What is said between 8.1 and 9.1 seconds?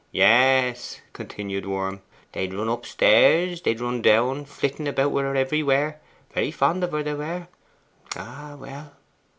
Ah, well!